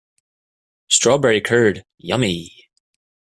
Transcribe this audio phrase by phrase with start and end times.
[0.89, 2.51] Strawberry curd, yummy!